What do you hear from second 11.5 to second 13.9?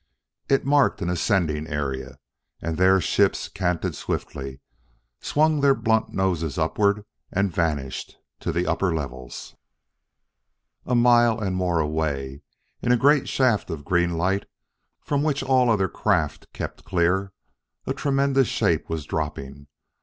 more away, in a great shaft of